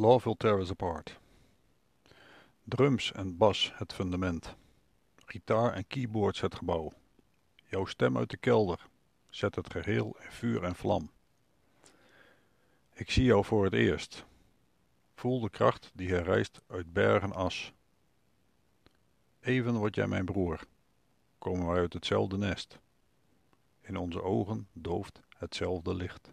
[0.00, 1.18] Love Will Tear Us Apart.
[2.64, 4.54] Drums en bas het fundament.
[5.16, 6.92] Gitaar en keyboards het gebouw.
[7.64, 8.86] Jouw stem uit de kelder
[9.28, 11.10] zet het geheel in vuur en vlam.
[12.92, 14.24] Ik zie jou voor het eerst.
[15.14, 17.72] Voel de kracht die herrijst uit bergen as.
[19.40, 20.60] Even word jij mijn broer.
[21.38, 22.78] Komen wij uit hetzelfde nest.
[23.80, 26.32] In onze ogen dooft hetzelfde licht.